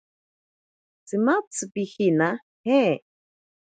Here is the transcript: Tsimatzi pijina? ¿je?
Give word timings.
Tsimatzi 1.07 1.63
pijina? 1.73 2.29
¿je? 2.65 2.81